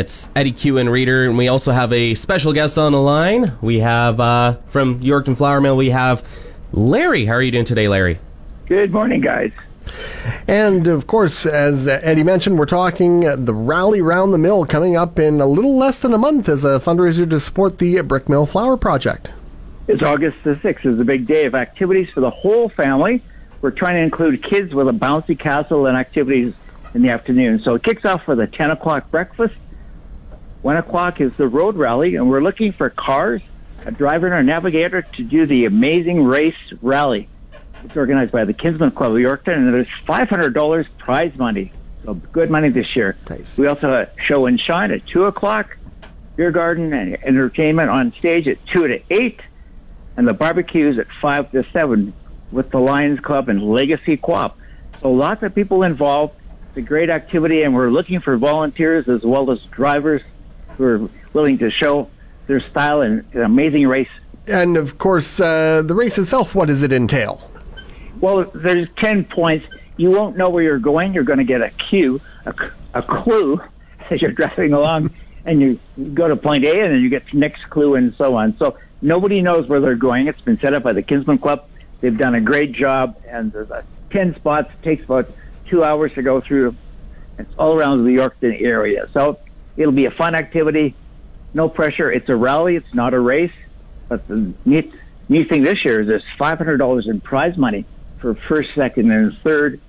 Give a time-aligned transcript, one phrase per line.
[0.00, 3.52] It's Eddie Q and Reader, and we also have a special guest on the line.
[3.60, 5.76] We have uh, from Yorkton Flour Mill.
[5.76, 6.26] We have
[6.72, 7.26] Larry.
[7.26, 8.18] How are you doing today, Larry?
[8.64, 9.52] Good morning, guys.
[10.48, 15.18] And of course, as Eddie mentioned, we're talking the Rally Round the Mill coming up
[15.18, 18.46] in a little less than a month as a fundraiser to support the Brick Mill
[18.46, 19.28] Flour Project.
[19.86, 20.86] It's August the 6th.
[20.86, 23.22] It's a big day of activities for the whole family.
[23.60, 26.54] We're trying to include kids with a bouncy castle and activities
[26.94, 27.60] in the afternoon.
[27.60, 29.52] So it kicks off with a 10 o'clock breakfast.
[30.62, 33.40] 1 o'clock is the road rally, and we're looking for cars,
[33.86, 37.28] a driver, and a navigator to do the amazing race rally.
[37.84, 41.72] It's organized by the Kinsmen Club of Yorkton, and there's $500 prize money.
[42.04, 43.16] So good money this year.
[43.28, 43.56] Nice.
[43.56, 45.78] We also have a show and shine at 2 o'clock,
[46.36, 49.40] beer garden and entertainment on stage at 2 to 8,
[50.18, 52.12] and the barbecues at 5 to 7
[52.52, 54.58] with the Lions Club and Legacy Co-op.
[55.00, 56.34] So lots of people involved.
[56.68, 60.20] It's a great activity, and we're looking for volunteers as well as drivers
[60.76, 62.08] who are willing to show
[62.46, 64.08] their style in an amazing race.
[64.46, 67.48] And of course, uh, the race itself, what does it entail?
[68.20, 69.66] Well, there's 10 points.
[69.96, 71.14] You won't know where you're going.
[71.14, 72.54] You're going to get a cue, a,
[72.94, 73.60] a clue
[74.10, 75.10] as you're driving along,
[75.44, 75.78] and you
[76.14, 78.56] go to point A, and then you get the next clue, and so on.
[78.58, 80.26] So nobody knows where they're going.
[80.26, 81.66] It's been set up by the Kinsmen Club.
[82.00, 84.70] They've done a great job, and there's uh, 10 spots.
[84.72, 85.30] It takes about
[85.66, 86.74] two hours to go through.
[87.38, 89.08] It's all around the Yorkton area.
[89.12, 89.38] So
[89.76, 90.94] it'll be a fun activity.
[91.54, 92.10] No pressure.
[92.10, 92.76] It's a rally.
[92.76, 93.52] It's not a race.
[94.08, 94.92] But the neat,
[95.28, 97.84] neat thing this year is there's $500 in prize money
[98.18, 99.80] for first, second, and third.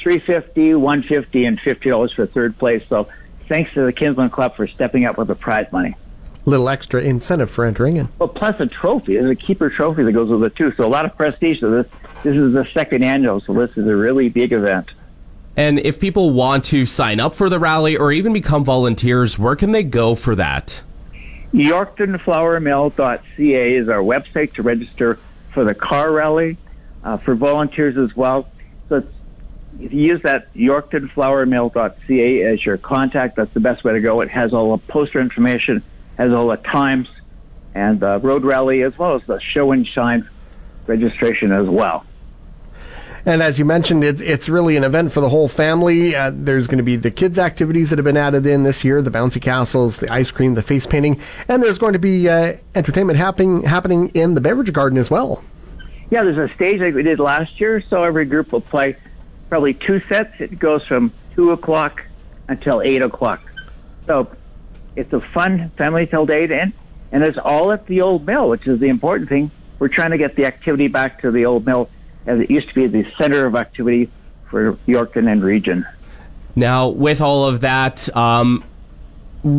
[0.00, 2.82] $350, $150, and $50 for third place.
[2.88, 3.08] So
[3.48, 5.94] thanks to the Kinsmen Club for stepping up with the prize money.
[6.46, 8.08] Little extra incentive for entering in.
[8.18, 9.14] Well, plus a trophy.
[9.14, 10.72] There's a keeper trophy that goes with it too.
[10.76, 11.86] So a lot of prestige to this.
[12.22, 14.90] This is the second annual, so this is a really big event.
[15.60, 19.56] And if people want to sign up for the rally or even become volunteers, where
[19.56, 20.82] can they go for that?
[21.52, 25.18] YorktonFlourMill.ca is our website to register
[25.52, 26.56] for the car rally,
[27.04, 28.48] uh, for volunteers as well.
[28.88, 29.04] So
[29.78, 34.22] if you use that YorktonFlourMill.ca as your contact, that's the best way to go.
[34.22, 35.82] It has all the poster information,
[36.16, 37.10] has all the times,
[37.74, 40.26] and the road rally, as well as the show and shine
[40.86, 42.06] registration as well.
[43.26, 46.14] And as you mentioned, it's it's really an event for the whole family.
[46.14, 49.02] Uh, there's going to be the kids' activities that have been added in this year:
[49.02, 52.54] the bouncy castles, the ice cream, the face painting, and there's going to be uh,
[52.74, 55.44] entertainment happening happening in the beverage garden as well.
[56.10, 58.96] Yeah, there's a stage like we did last year, so every group will play
[59.48, 60.40] probably two sets.
[60.40, 62.02] It goes from two o'clock
[62.48, 63.40] until eight o'clock.
[64.06, 64.28] So
[64.96, 66.72] it's a fun family till day then,
[67.12, 69.50] and it's all at the old mill, which is the important thing.
[69.78, 71.90] We're trying to get the activity back to the old mill
[72.26, 74.10] as it used to be the center of activity
[74.48, 75.86] for Yorkton and region.
[76.56, 78.64] Now, with all of that, um,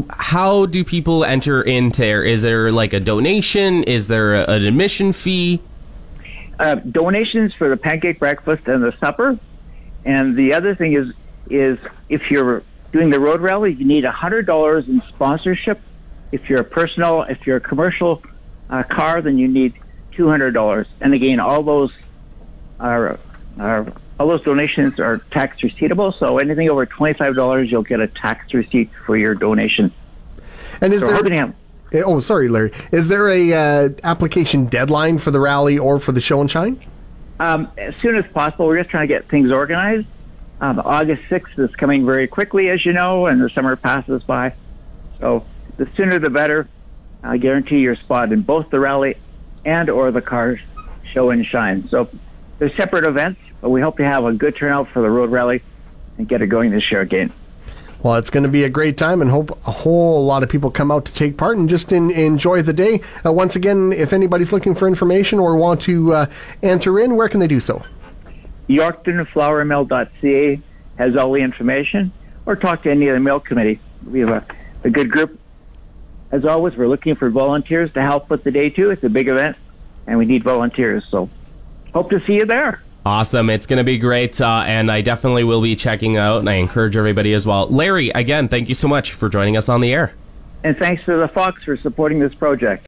[0.10, 2.24] how do people enter into there?
[2.24, 3.84] Is there like a donation?
[3.84, 5.62] Is there a, an admission fee?
[6.60, 9.40] Uh, donations for the pancake breakfast and the supper,
[10.06, 11.12] and the other thing is
[11.50, 15.80] is if you're doing the road rally, you need hundred dollars in sponsorship.
[16.32, 18.22] If you're a personal, if you're a commercial
[18.70, 19.74] uh, car, then you need
[20.12, 20.86] two hundred dollars.
[21.00, 21.92] And again, all those
[22.82, 23.20] are,
[23.60, 23.88] are
[24.20, 26.12] all those donations are tax receivable.
[26.12, 29.92] So anything over twenty five dollars, you'll get a tax receipt for your donation.
[30.82, 31.14] And is So there?
[31.16, 31.54] we're hoping to have-
[32.06, 32.72] Oh, sorry, Larry.
[32.94, 36.80] Is there a uh, application deadline for the rally or for the show and shine?
[37.40, 38.68] um, as soon as possible.
[38.68, 40.06] We're just trying to get things organized.
[40.62, 44.54] Um, August 6th is coming very quickly, as you know, and the summer passes by.
[45.20, 45.44] So
[45.78, 46.68] the sooner the better.
[47.24, 49.16] I guarantee your spot in both the rally
[49.66, 50.60] and or the car
[51.04, 51.88] show and shine.
[51.90, 52.10] So
[52.62, 55.64] they're separate events, but we hope to have a good turnout for the road rally
[56.20, 57.34] and get it going this year again.
[58.04, 60.70] Well, it's going to be a great time, and hope a whole lot of people
[60.70, 63.02] come out to take part and just in, enjoy the day.
[63.26, 66.26] Uh, once again, if anybody's looking for information or want to uh,
[66.62, 67.82] enter in, where can they do so?
[68.70, 70.62] YorktonFlourMill.ca
[71.00, 72.12] has all the information,
[72.46, 73.80] or talk to any of the mill committee.
[74.06, 74.46] We have a,
[74.84, 75.40] a good group.
[76.32, 78.92] As always, we're looking for volunteers to help with the day too.
[78.92, 79.58] It's a big event,
[80.06, 81.04] and we need volunteers.
[81.10, 81.28] So,
[81.94, 82.82] hope to see you there.
[83.06, 83.50] Awesome.
[83.50, 84.40] It's going to be great.
[84.40, 87.68] Uh, and I definitely will be checking out, and I encourage everybody as well.
[87.68, 90.14] Larry, again, thank you so much for joining us on the air.
[90.64, 92.80] And thanks to the Fox for supporting this project.